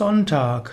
[0.00, 0.70] Sonntag.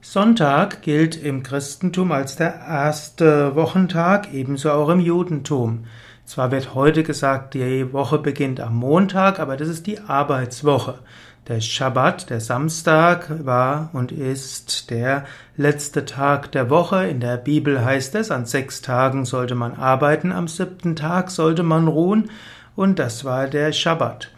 [0.00, 5.86] Sonntag gilt im Christentum als der erste Wochentag, ebenso auch im Judentum.
[6.24, 11.00] Zwar wird heute gesagt, die Woche beginnt am Montag, aber das ist die Arbeitswoche.
[11.48, 15.24] Der Schabbat, der Samstag, war und ist der
[15.56, 17.08] letzte Tag der Woche.
[17.08, 21.64] In der Bibel heißt es, an sechs Tagen sollte man arbeiten, am siebten Tag sollte
[21.64, 22.30] man ruhen,
[22.76, 24.30] und das war der Schabbat.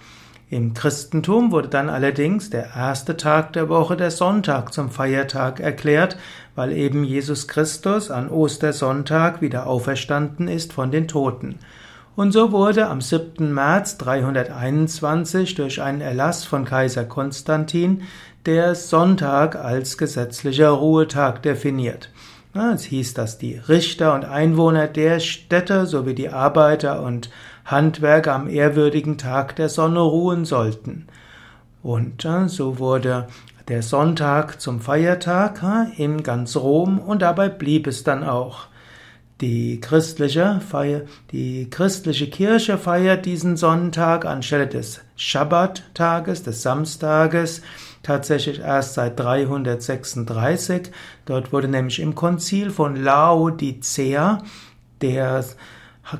[0.53, 6.17] Im Christentum wurde dann allerdings der erste Tag der Woche, der Sonntag, zum Feiertag erklärt,
[6.57, 11.61] weil eben Jesus Christus an Ostersonntag wieder auferstanden ist von den Toten.
[12.17, 13.55] Und so wurde am 7.
[13.55, 18.03] März 321 durch einen Erlass von Kaiser Konstantin
[18.45, 22.11] der Sonntag als gesetzlicher Ruhetag definiert.
[22.55, 27.31] Es hieß, dass die Richter und Einwohner der Städte sowie die Arbeiter und
[27.71, 31.07] Handwerker am ehrwürdigen Tag der Sonne ruhen sollten.
[31.83, 33.29] Und so wurde
[33.69, 35.63] der Sonntag zum Feiertag
[35.97, 38.67] in ganz Rom und dabei blieb es dann auch.
[39.41, 47.63] Die christliche, Feier, die christliche Kirche feiert diesen Sonntag anstelle des Schabbattages, des Samstages,
[48.03, 50.91] tatsächlich erst seit 336.
[51.25, 54.43] Dort wurde nämlich im Konzil von Laodicea
[55.01, 55.43] der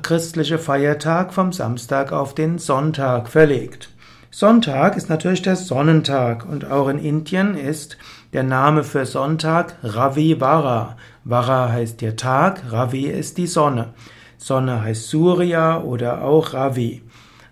[0.01, 3.89] christliche Feiertag vom Samstag auf den Sonntag verlegt.
[4.29, 7.97] Sonntag ist natürlich der Sonnentag und auch in Indien ist
[8.31, 10.95] der Name für Sonntag Ravi Vara.
[11.25, 13.93] Vara heißt der Tag, Ravi ist die Sonne.
[14.37, 17.03] Sonne heißt Surya oder auch Ravi.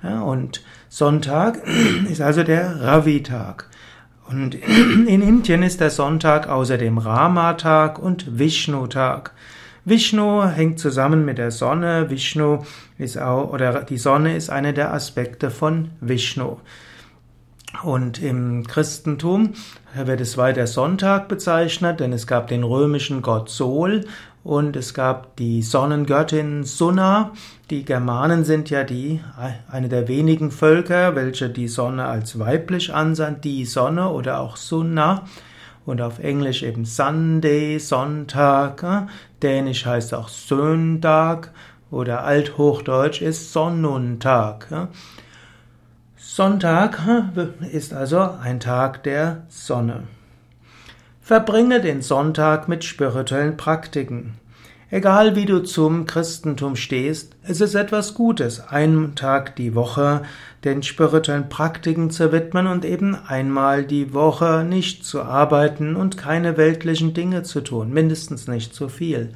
[0.01, 1.59] und Sonntag
[2.09, 3.69] ist also der Ravi-Tag.
[4.29, 4.55] Und
[5.07, 9.33] in Indien ist der Sonntag außerdem Rama-Tag und Vishnu-Tag.
[9.89, 12.11] Vishnu hängt zusammen mit der Sonne.
[12.11, 12.59] Vishnu
[12.99, 16.57] ist auch, oder die Sonne ist einer der Aspekte von Vishnu.
[17.83, 19.53] Und im Christentum
[19.95, 24.05] wird es weiter Sonntag bezeichnet, denn es gab den römischen Gott Sol
[24.43, 27.31] und es gab die Sonnengöttin Sunna.
[27.71, 29.21] Die Germanen sind ja die,
[29.71, 35.23] eine der wenigen Völker, welche die Sonne als weiblich ansehen, die Sonne oder auch Sunna
[35.89, 39.07] und auf Englisch eben Sunday, Sonntag,
[39.41, 41.51] Dänisch heißt auch Söntag
[41.89, 44.67] oder Althochdeutsch ist Sonnentag.
[46.15, 46.99] Sonntag
[47.71, 50.03] ist also ein Tag der Sonne.
[51.21, 54.35] Verbringe den Sonntag mit spirituellen Praktiken.
[54.91, 60.23] Egal wie du zum Christentum stehst, es ist etwas Gutes, einen Tag die Woche
[60.63, 66.57] den spirituellen Praktiken zu widmen und eben einmal die Woche nicht zu arbeiten und keine
[66.57, 69.29] weltlichen Dinge zu tun, mindestens nicht zu viel.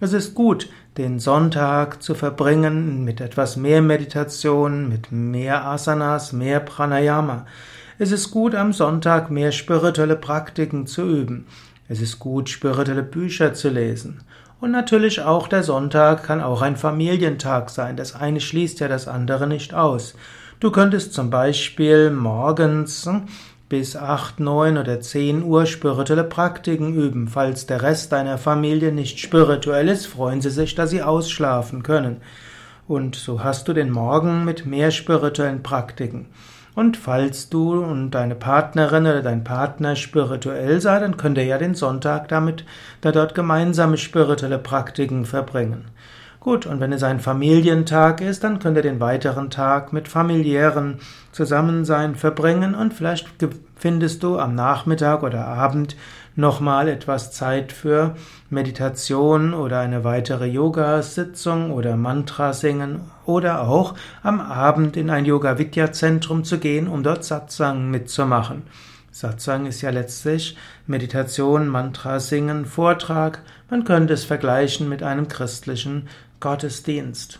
[0.00, 6.60] Es ist gut, den Sonntag zu verbringen mit etwas mehr Meditation, mit mehr Asanas, mehr
[6.60, 7.44] Pranayama.
[7.98, 11.46] Es ist gut, am Sonntag mehr spirituelle Praktiken zu üben.
[11.90, 14.22] Es ist gut, spirituelle Bücher zu lesen.
[14.60, 17.96] Und natürlich auch der Sonntag kann auch ein Familientag sein.
[17.96, 20.14] Das eine schließt ja das andere nicht aus.
[20.60, 23.08] Du könntest zum Beispiel morgens
[23.68, 27.28] bis 8, 9 oder 10 Uhr spirituelle Praktiken üben.
[27.28, 32.22] Falls der Rest deiner Familie nicht spirituell ist, freuen sie sich, dass sie ausschlafen können.
[32.86, 36.26] Und so hast du den Morgen mit mehr spirituellen Praktiken.
[36.74, 41.58] Und falls du und deine Partnerin oder dein Partner spirituell seid, dann könnt ihr ja
[41.58, 42.64] den Sonntag damit,
[43.00, 45.84] da dort gemeinsame spirituelle Praktiken verbringen.
[46.40, 50.98] Gut, und wenn es ein Familientag ist, dann könnt ihr den weiteren Tag mit familiären
[51.32, 53.28] Zusammensein verbringen und vielleicht
[53.76, 55.96] findest du am Nachmittag oder Abend
[56.36, 58.14] nochmal etwas Zeit für
[58.50, 66.44] Meditation oder eine weitere Yoga-Sitzung oder Mantra singen oder auch am Abend in ein Yoga-Vidya-Zentrum
[66.44, 68.62] zu gehen, um dort Satsang mitzumachen.
[69.10, 70.56] Satsang ist ja letztlich
[70.88, 73.42] Meditation, Mantra singen, Vortrag.
[73.70, 76.08] Man könnte es vergleichen mit einem christlichen
[76.40, 77.38] Gottesdienst.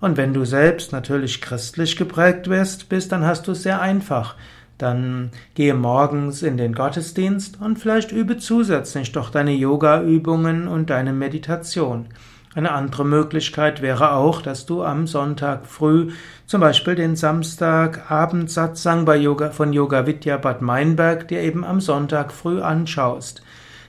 [0.00, 4.36] Und wenn du selbst natürlich christlich geprägt wirst, bist, dann hast du es sehr einfach.
[4.78, 11.12] Dann gehe morgens in den Gottesdienst und vielleicht übe zusätzlich doch deine Yoga-Übungen und deine
[11.12, 12.08] Meditation.
[12.54, 16.12] Eine andere Möglichkeit wäre auch, dass du am Sonntag früh
[16.46, 21.82] zum Beispiel den Samstagabend Satsang bei Yoga von Yoga Vidya Bad Meinberg dir eben am
[21.82, 23.42] Sonntag früh anschaust.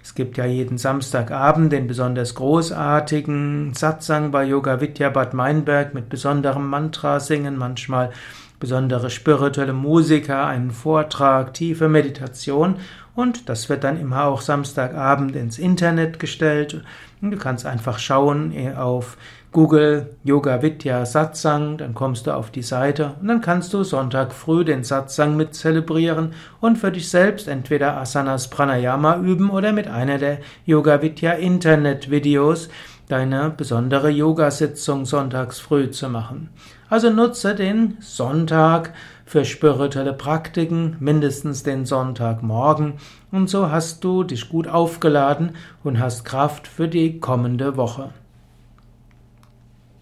[0.04, 6.10] Es gibt ja jeden Samstagabend den besonders großartigen Satsang bei Yoga Vidya Bad Meinberg mit
[6.10, 8.12] besonderem Mantra singen, manchmal
[8.60, 12.78] besondere spirituelle Musiker, einen Vortrag, tiefe Meditation
[13.18, 16.84] und das wird dann immer auch Samstagabend ins Internet gestellt.
[17.20, 19.18] Und du kannst einfach schauen eh, auf
[19.52, 24.34] Google Yoga Vidya Satsang, dann kommst du auf die Seite und dann kannst du Sonntag
[24.34, 29.88] früh den Satsang mit zelebrieren und für dich selbst entweder Asanas Pranayama üben oder mit
[29.88, 32.70] einer der Yoga Vidya Internet Videos
[33.08, 36.50] deine besondere Yoga-Sitzung sonntags früh zu machen.
[36.90, 38.94] Also nutze den Sonntag
[39.26, 42.94] für spirituelle Praktiken, mindestens den Sonntagmorgen,
[43.32, 48.12] und so hast du dich gut aufgeladen und hast Kraft für die kommende Woche.